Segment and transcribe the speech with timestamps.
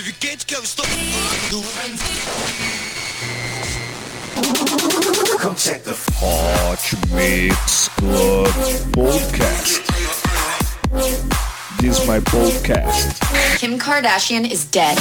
[0.00, 0.84] tive quente que eu estou
[5.38, 5.56] Come
[6.22, 8.48] Hot Mix Club
[8.94, 9.82] Podcast.
[11.78, 13.20] This is my podcast.
[13.58, 14.96] Kim Kardashian is dead.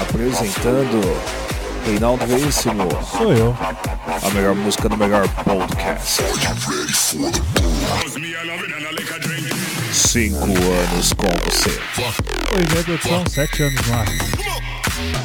[0.00, 1.00] Apresentando
[1.86, 2.88] Reinaldo Veríssimo.
[3.16, 3.56] Sou eu.
[3.60, 6.22] A melhor música do melhor podcast.
[9.92, 11.70] Cinco anos com você.
[12.54, 14.04] Oi, Redução, sete anos lá.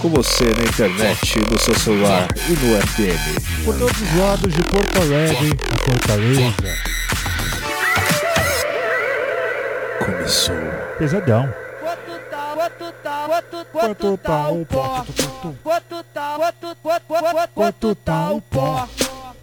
[0.01, 3.63] Com você na internet, no seu celular e no FM.
[3.63, 6.53] Por todos os lados de Porto Alegre, a Fortaleza.
[10.05, 10.55] Começou.
[10.99, 11.53] Pesadão.
[13.71, 15.05] Quanto tá o pó?
[15.63, 16.71] Quanto tá o pó?
[17.53, 18.87] Quanto tá o pó?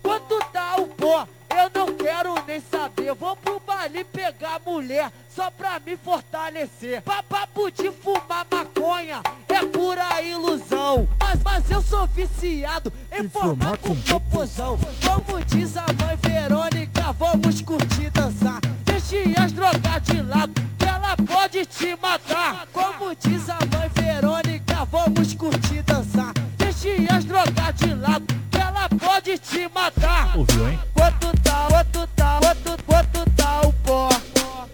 [0.03, 1.27] Quanto tá o pó?
[1.57, 3.15] Eu não quero nem saber.
[3.15, 7.03] Vou pro baile pegar mulher só pra me fortalecer.
[7.03, 11.09] Papo de fumar maconha é pura ilusão.
[11.19, 14.79] Mas, mas eu sou viciado em formar com proposão.
[15.05, 18.61] Como diz a mãe Verônica, vamos curtir dançar.
[18.85, 22.67] Deixe as drogas de lado, que ela pode te matar.
[22.73, 26.44] Como diz a mãe Verônica, vamos curtir dançar.
[26.85, 30.37] Matias drogar de lado, que ela pode te matar.
[30.37, 30.79] Ouviu, hein?
[30.93, 34.09] Quanto tá, quanto tá, quanto, quanto tá o pó?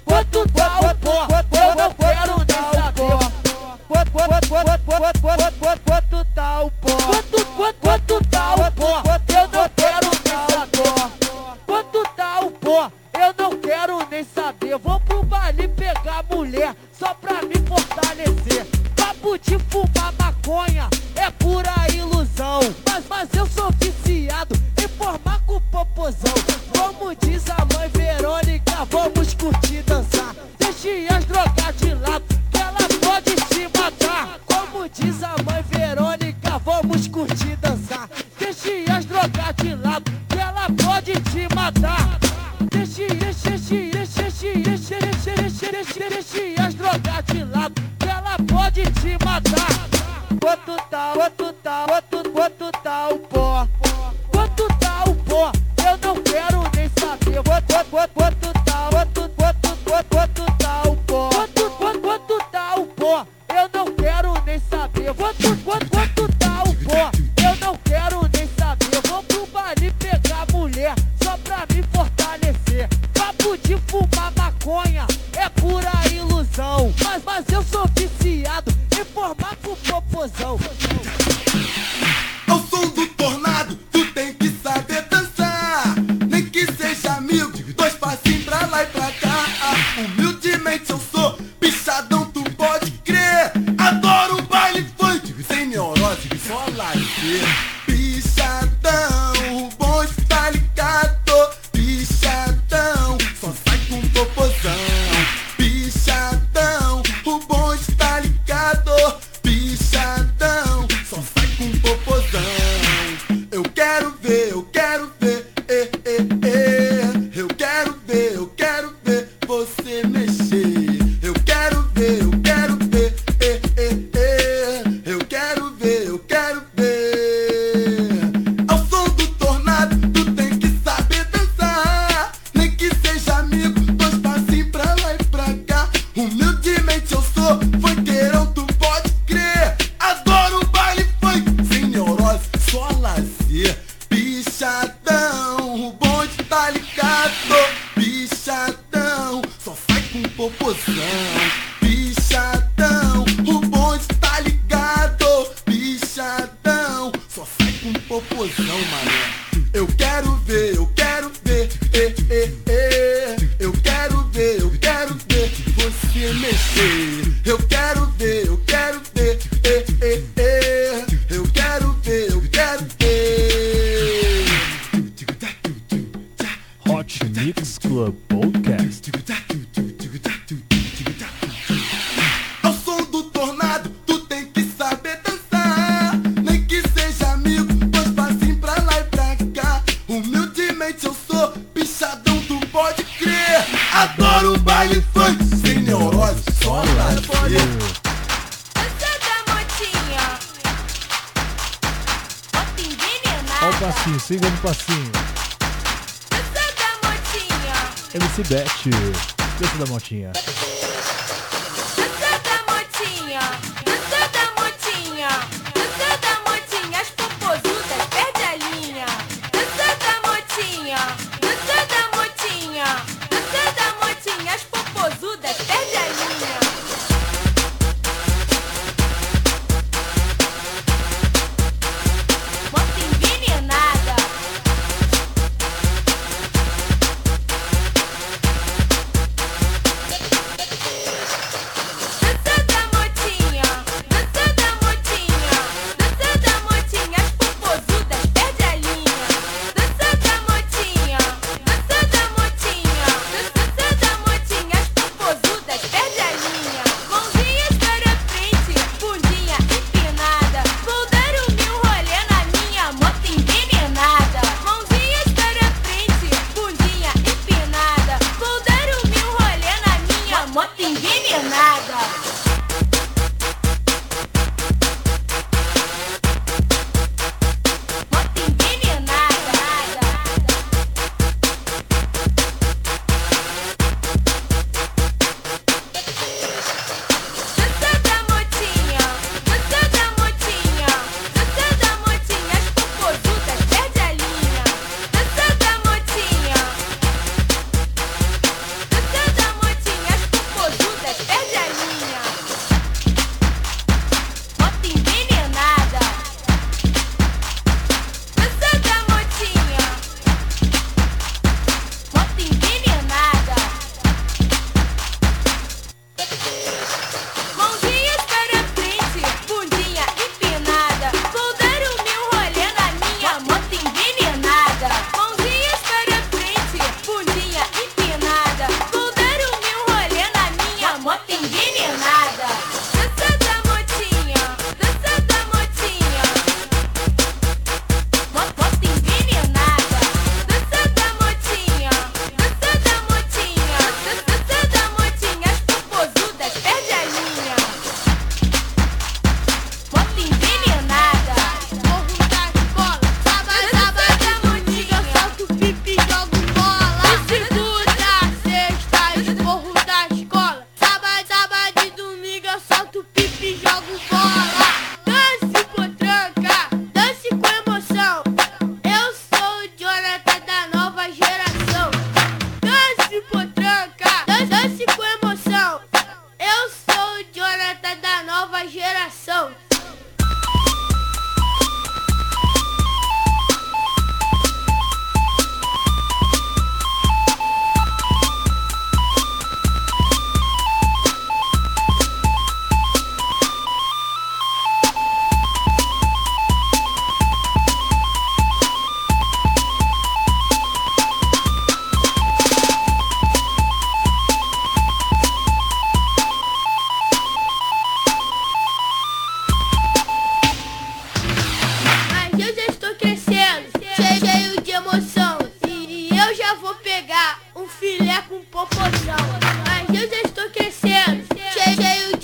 [0.04, 1.28] Quanto tá o pó?
[1.56, 3.12] Eu não quero nem saber.
[3.86, 6.96] Quanto, quanto, quanto, quanto, quanto, quanto tá o pó?
[6.96, 8.39] Quanto, quanto, quanto tá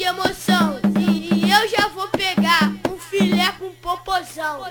[0.07, 0.79] emoção.
[0.99, 4.65] E eu já vou pegar um filé com popozão.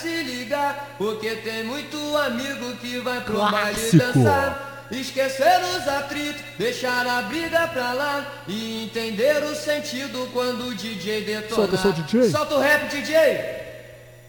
[0.00, 4.86] se ligar, porque tem muito amigo que vai pro baile dançar.
[4.90, 11.24] Esquecer os atritos, deixar a briga pra lá e entender o sentido quando o DJ
[11.24, 11.68] detonar.
[11.76, 12.30] Solta, DJ.
[12.30, 13.14] solta o rap, DJ.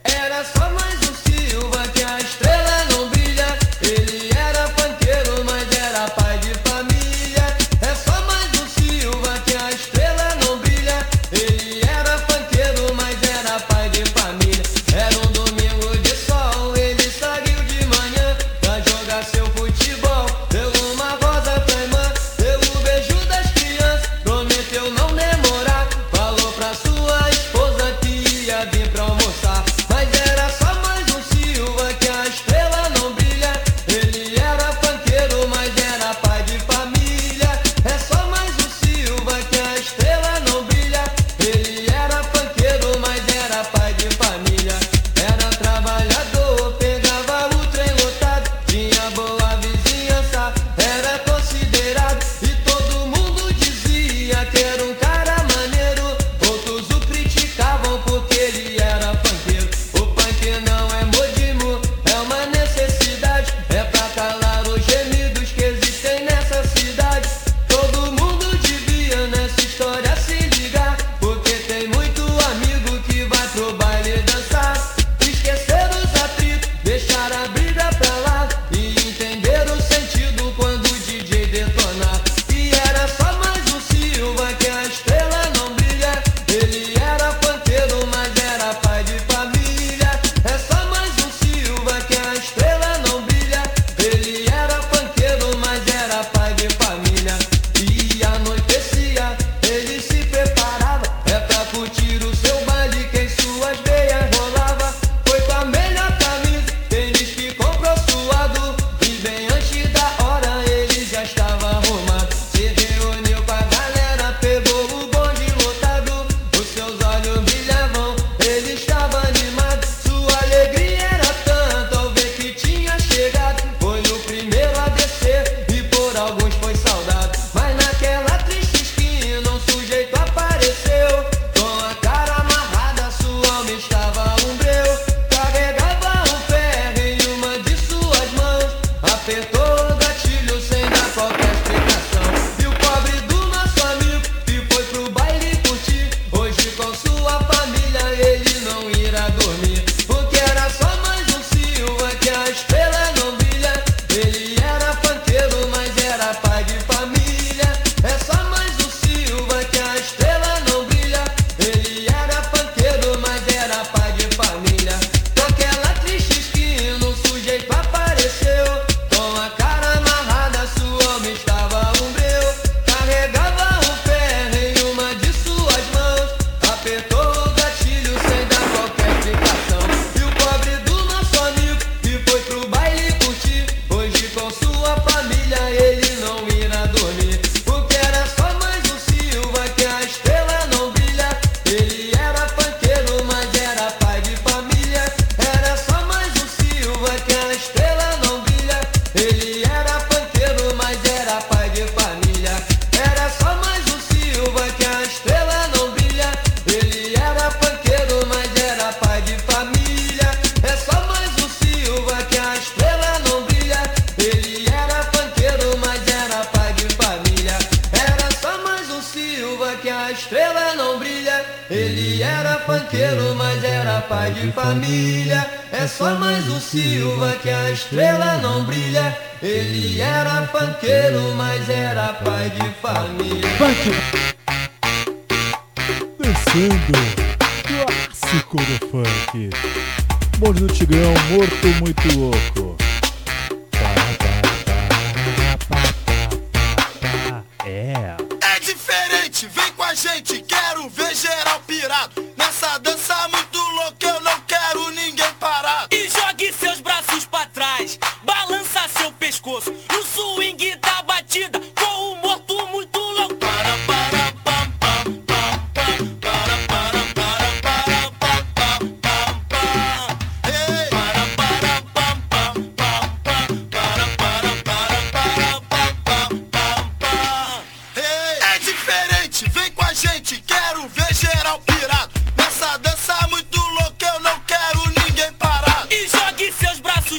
[0.04, 3.48] Era só mais um Silva que a estrela não brilha.
[3.82, 5.59] Ele era panqueiro, mas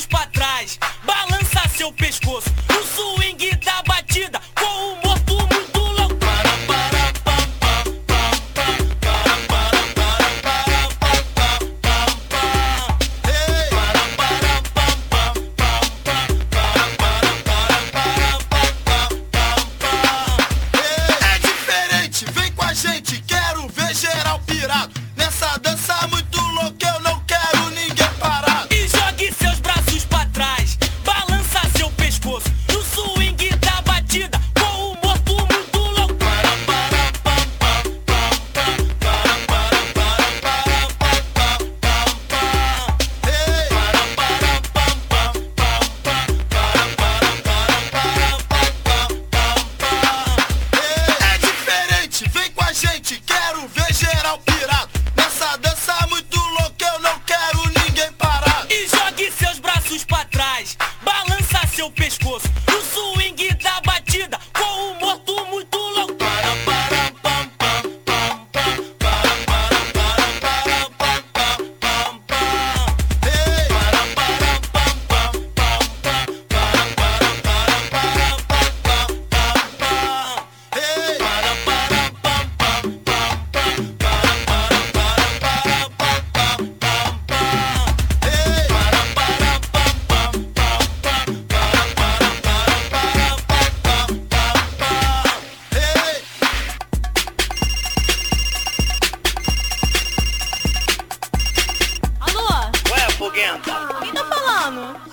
[0.06, 0.39] pra trás.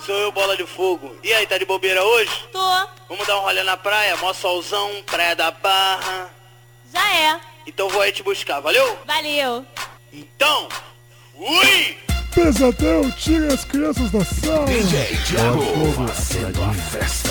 [0.08, 1.14] Sou eu, bola de fogo.
[1.22, 2.30] E aí, tá de bobeira hoje?
[2.50, 2.88] Tô.
[3.10, 6.30] Vamos dar um rolê na praia, mó solzão, praia da barra.
[6.90, 7.38] Já é.
[7.66, 8.98] Então vou aí te buscar, valeu?
[9.06, 9.66] Valeu.
[10.10, 10.66] Então,
[11.36, 11.98] fui!
[12.34, 14.64] Pesadão, tira as crianças da sala.
[14.64, 15.62] DJ Diabo,
[16.06, 17.28] fazendo a festa.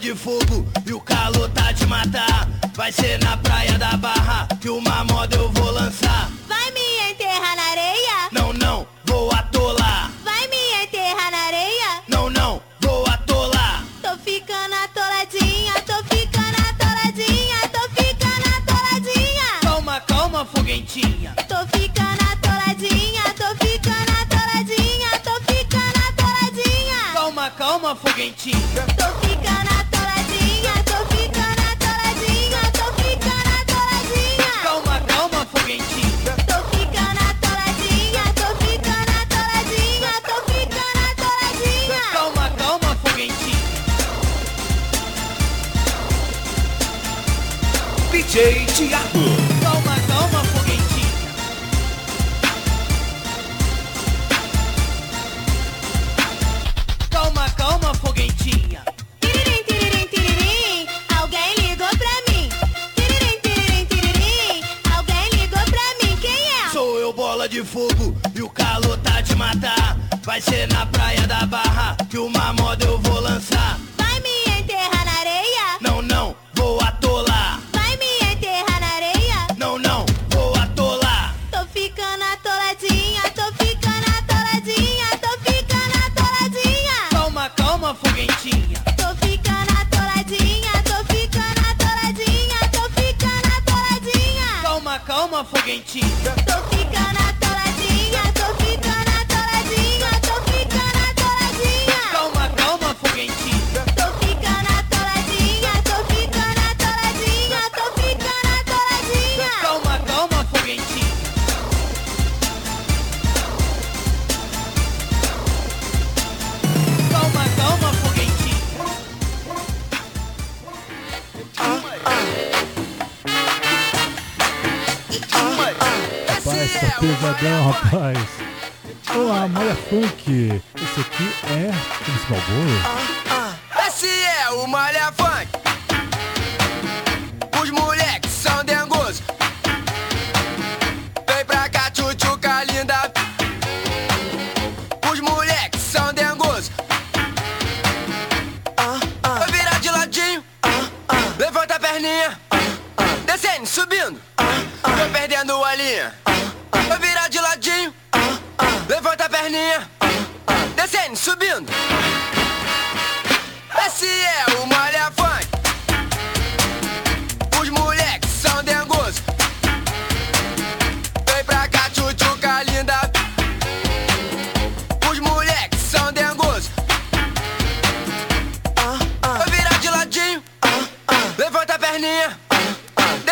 [0.00, 2.59] de fogo e o calor tá de matar.
[2.80, 6.30] Vai ser na praia da Barra que uma moda eu vou lançar.
[6.48, 8.28] Vai me enterrar na areia?
[8.32, 10.10] Não, não, vou atolar.
[10.24, 12.02] Vai me enterrar na areia?
[12.08, 13.84] Não, não, vou atolar.
[14.00, 19.60] Tô ficando atoladinha, tô ficando atoladinha, tô ficando atoladinha.
[19.60, 21.34] Calma, calma, foguetinha.
[21.46, 27.12] Tô ficando atoladinha, tô ficando atoladinha, tô ficando atoladinha.
[27.12, 28.89] Calma, calma, foguetinha.
[48.30, 49.24] DJ Tiago.
[49.60, 51.10] Calma, calma, foguetinha.
[57.10, 58.84] Calma, calma, foguetinha.
[59.20, 60.86] Tiririm, tiririm, tiririm,
[61.18, 62.48] alguém ligou pra mim.
[62.94, 64.62] Tiririm, tiririm, tiririm,
[64.96, 66.16] alguém ligou pra mim.
[66.20, 66.70] Quem é?
[66.72, 69.98] Sou eu, bola de fogo, e o calor tá de matar.
[70.22, 73.76] Vai ser na praia da barra que uma moda eu vou lançar.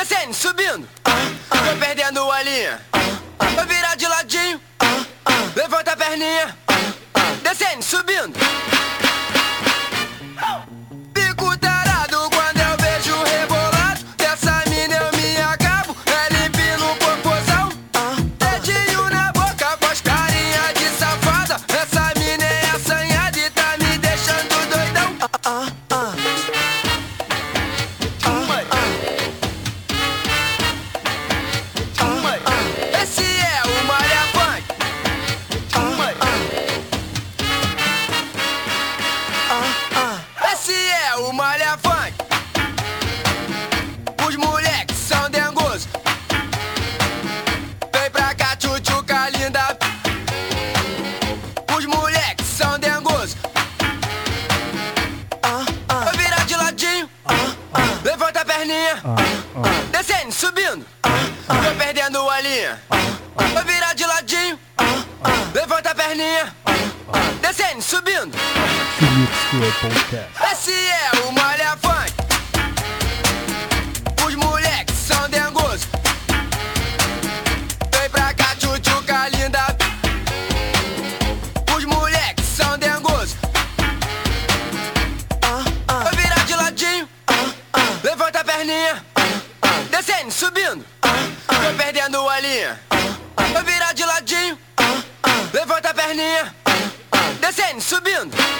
[0.09, 0.89] Descendo, subindo.
[1.05, 2.81] Tô perdendo a linha.
[3.55, 4.59] Vai virar de ladinho.
[5.55, 6.57] Levanta a perninha.
[7.43, 8.39] Descendo, subindo.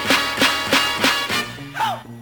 [0.09, 2.09] Subindo.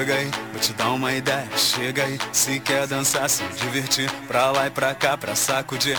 [0.00, 2.18] chega aí, vou te dar uma ideia, chega aí.
[2.32, 5.98] Se quer dançar, se divertir, pra lá e pra cá, pra sacudir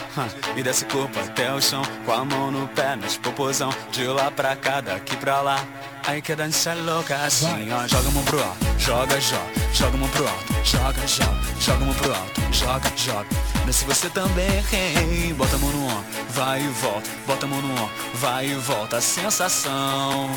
[0.56, 3.70] E desce corpo até o chão, com a mão no pé, nos popozão.
[3.92, 5.64] De lá pra cá, daqui pra lá.
[6.08, 7.88] Aí quer dançar louca assim, ó.
[7.88, 9.52] Joga a mão pro alto, joga, joga.
[9.72, 11.42] Joga a mão pro alto, joga, joga.
[11.60, 13.30] Joga a mão pro alto, joga, joga.
[13.68, 15.34] Desce você também, hein?
[15.36, 17.10] Bota a mão no ombro, vai e volta.
[17.28, 18.98] Bota a mão no ombro, vai e volta.
[18.98, 20.28] A sensação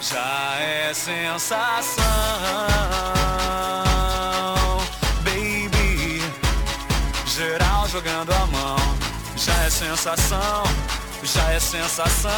[0.00, 2.04] já é sensação
[5.22, 6.22] Baby.
[7.26, 8.76] Geral jogando a mão.
[9.36, 10.62] Já é sensação
[11.22, 12.30] Já é sensação.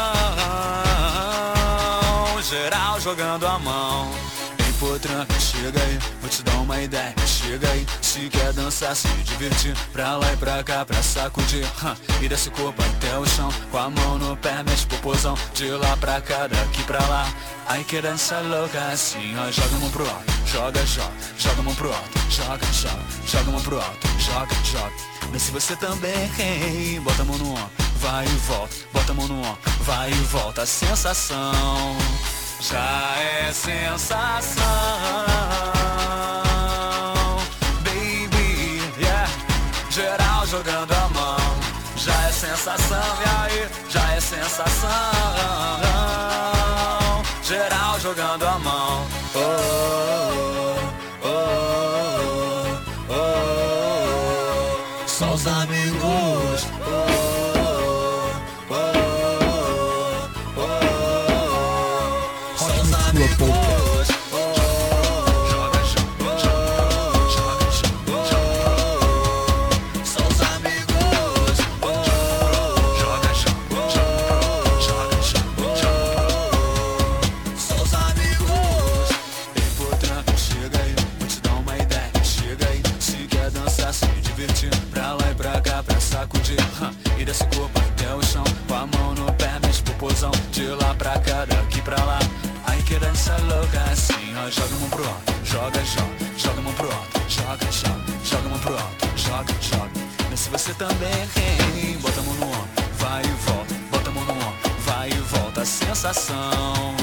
[2.43, 4.11] Geral jogando a mão.
[4.59, 5.99] Ei, potranca, chega aí
[6.71, 7.15] uma ideia.
[7.27, 9.75] Chega aí Se quer dançar, se divertir.
[9.93, 11.67] Pra lá e pra cá, pra sacudir.
[11.83, 13.53] Hum, E desce o corpo até o chão.
[13.71, 17.29] Com a mão no pé, mexe popozão De lá pra cá, daqui pra lá.
[17.67, 21.63] Ai que dança louca assim, ó Joga a mão pro alto, joga, joga Joga a
[21.63, 24.93] mão pro alto, joga, joga Joga a mão pro alto, joga, joga.
[25.33, 27.01] Desce você também, hein?
[27.01, 28.75] Bota a mão no ombro, vai e volta.
[28.93, 30.67] Bota a mão no ombro, vai e volta.
[30.67, 31.97] Sensação
[32.61, 34.65] já é sensação
[42.41, 43.69] sensação, e aí?
[43.91, 44.89] Já é sensação.
[47.43, 49.07] Geral jogando a mão.
[49.35, 50.50] Oh, oh,
[100.81, 101.99] também.
[102.01, 103.75] Bota a mão no ombro, vai e volta.
[103.91, 105.63] Bota a mão no ombro, vai e volta.
[105.63, 106.97] Sensação,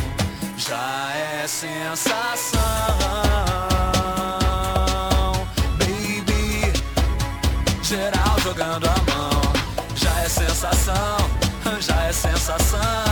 [0.57, 2.59] já é sensação.
[5.77, 6.73] Baby,
[7.83, 9.41] geral jogando a mão.
[9.95, 11.17] Já é sensação,
[11.79, 13.06] já é sensação.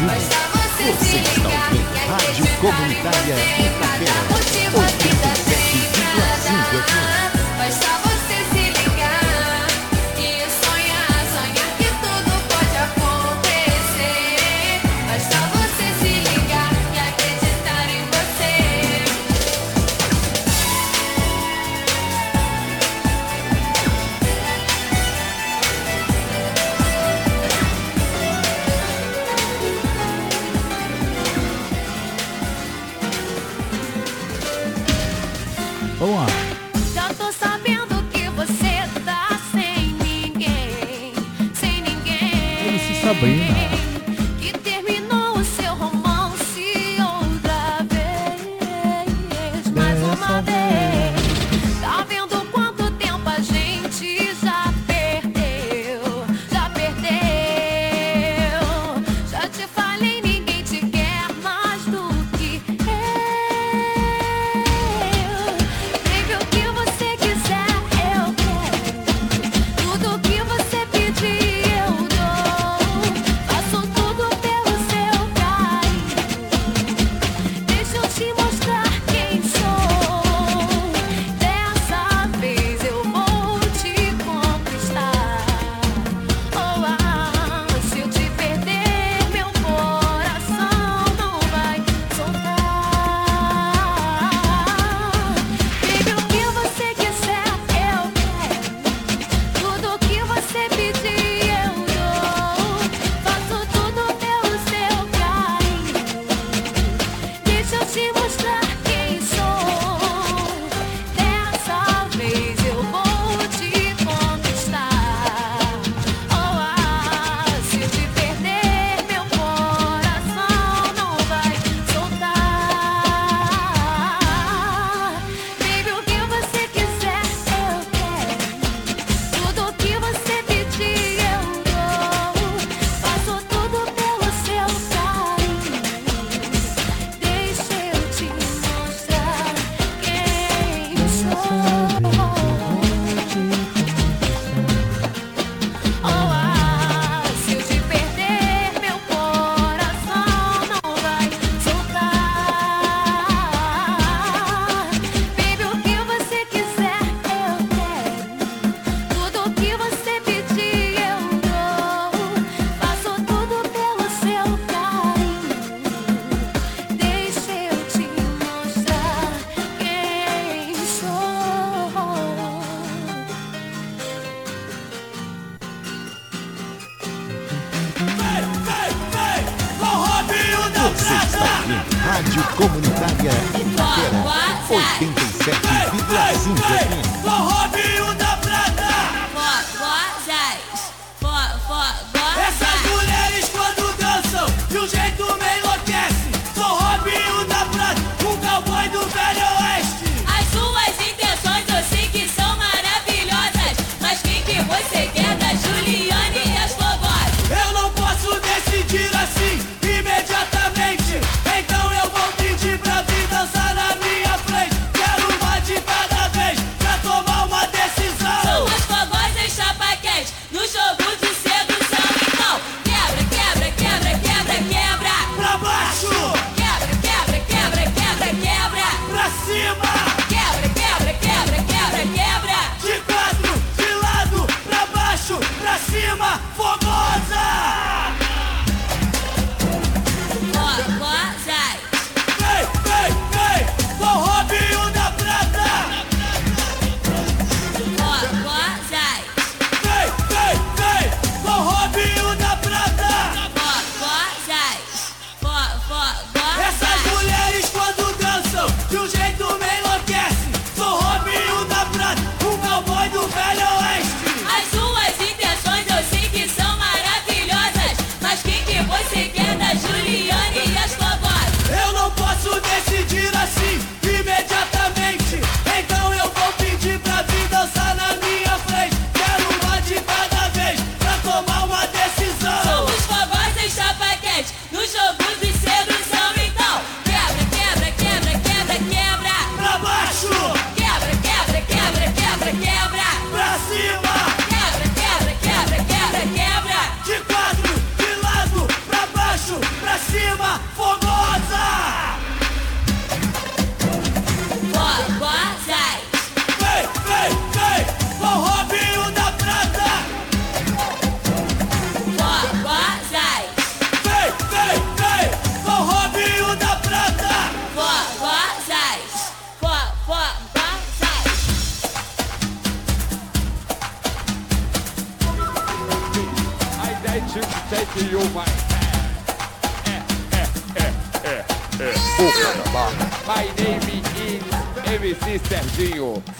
[0.00, 0.29] Peace.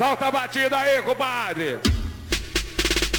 [0.01, 1.79] Solta a batida aí, compadre.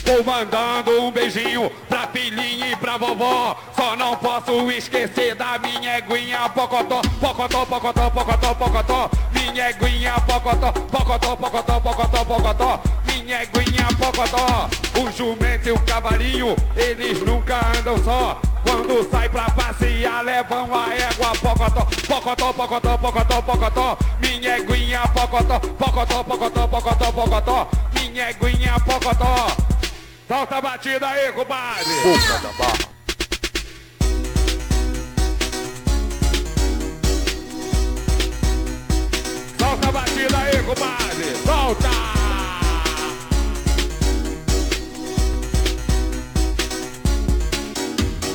[0.03, 3.55] Vou mandando um beijinho pra filhinha e pra vovó.
[3.75, 9.11] Só não posso esquecer da minha eguinha pocotó, pocotó, pocotó, pocotó, pocotó.
[9.31, 12.81] Minha eguinha pocotó, pocotó, pocotó, pocotó, pocotó.
[13.05, 14.67] Minha eguinha pocotó.
[14.99, 18.41] O jumento e o cavalinho, eles nunca andam só.
[18.71, 23.97] Quando sai pra passear, levam a égua pocotó, pocotó, pocotó, pocotó, pocotó.
[24.21, 27.67] Minha eguinha pocotó, pocotó, pocotó, pocotó, pocotó.
[27.93, 29.47] Minha eguinha pocotó.
[30.25, 31.83] Solta a batida aí, compadre!
[32.01, 32.91] Boca da barra.
[39.59, 41.35] Solta a batida aí, compadre!
[41.45, 42.20] Solta!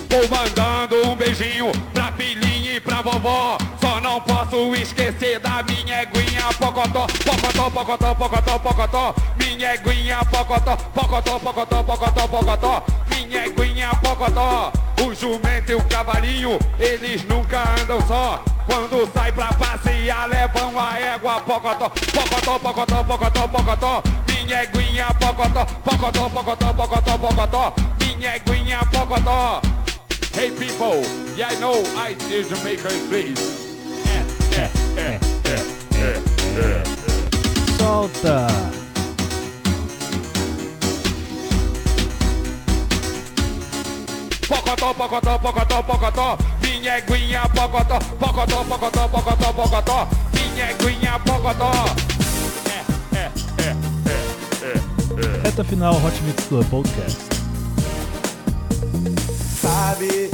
[0.09, 3.59] Vou mandando um beijinho pra filhinha e pra vovó.
[3.81, 9.15] Só não posso esquecer da minha eguinha pocotó, pocotó, pocotó, pocotó, pocotó.
[9.37, 12.83] Minha eguinha pocotó, pocotó, pocotó, pocotó, pocotó.
[13.09, 14.73] Minha eguinha pocotó.
[15.03, 18.43] O jumento e o cavalinho, eles nunca andam só.
[18.67, 24.03] Quando sai pra passear, levam a égua pocotó, pocotó, pocotó, pocotó, pocotó.
[24.27, 27.75] Minha eguinha pocotó, pocotó, pocotó, pocotó, pocotó.
[28.01, 29.61] Minha eguinha pocotó.
[30.37, 31.01] Hey people,
[31.35, 33.41] yeah I know I see Jamaica please.
[34.53, 35.19] É.
[37.79, 38.47] Solta!
[44.47, 46.39] Pocotó, pocotó, pocotó, pocotó.
[46.61, 50.09] Minha eguinha pocotó, pocotó, pocotó, pocotó, pocotó.
[50.35, 51.73] Minha eguinha pocotó.
[52.69, 53.33] É, é,
[53.63, 54.17] é, é,
[54.67, 55.43] é, é.
[55.45, 57.36] Reta final Hot Mix Club Podcast.
[59.97, 60.29] Sabe,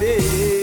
[0.00, 0.59] Ade,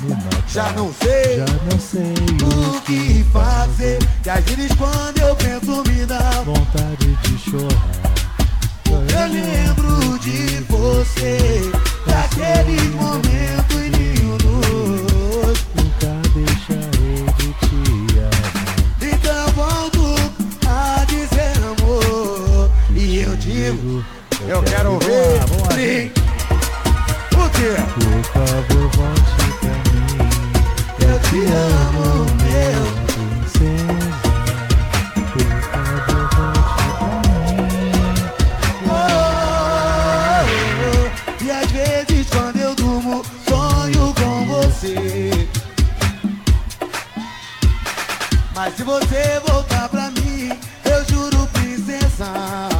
[0.00, 0.42] me matar.
[0.48, 1.38] já não sei.
[1.38, 3.98] Já não sei o que fazer.
[4.24, 8.08] E às vezes quando eu penso me dá vontade de chorar.
[8.90, 11.70] Eu lembro de você,
[12.06, 15.66] daquele momento lindos.
[15.74, 18.58] Nunca deixarei de te amar.
[19.02, 20.04] Então volto
[20.66, 22.70] a dizer amor.
[22.94, 24.04] E eu digo,
[24.46, 25.38] eu quero ver.
[25.74, 26.10] Sim.
[27.36, 28.37] O quê?
[48.88, 50.48] Você voltar pra mim,
[50.86, 52.70] eu juro, princesa,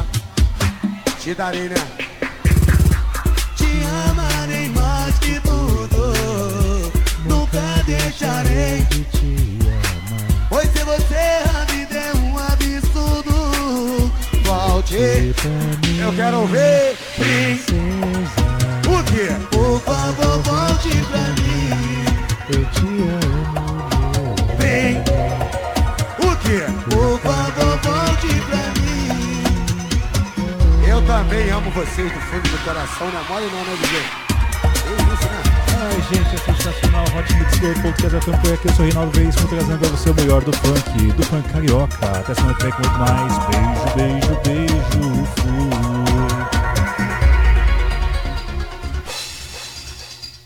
[1.19, 1.75] te darei, né?
[3.55, 3.69] Te
[4.09, 6.13] amarei mais que tudo.
[7.25, 10.47] Nunca deixarei de te amar.
[10.49, 14.11] Pois se você a vida é um absurdo,
[14.43, 14.95] volte.
[16.01, 16.97] Eu quero ver.
[17.17, 18.41] Princesa,
[18.87, 19.48] O quê?
[31.29, 33.99] Também amo vocês do fundo do coração, não é mole não, né, DJ?
[33.99, 35.43] É né?
[35.79, 37.05] Ai, gente, é sensacional.
[37.15, 38.67] Hot Mix Club Podcast FM por aqui.
[38.67, 42.19] Eu sou Reinaldo Veríssimo, trazendo pra você o melhor do funk, do funk carioca.
[42.19, 43.95] Até semana que vem com muito mais.
[43.95, 45.88] Beijo, beijo, beijo.